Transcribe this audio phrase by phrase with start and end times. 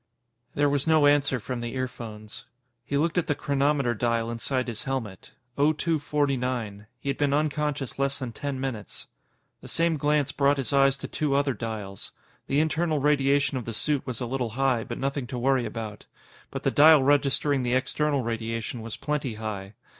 [0.55, 2.45] There was no answer from the earphones.
[2.83, 5.33] He looked at the chronometer dial inside his helmet.
[5.59, 6.87] Oh two forty nine.
[6.99, 9.05] He had been unconscious less than ten minutes.
[9.61, 12.13] The same glance brought his eyes to two other dials.
[12.47, 16.07] The internal radiation of the suit was a little high, but nothing to worry about.
[16.49, 19.75] But the dial registering the external radiation was plenty high.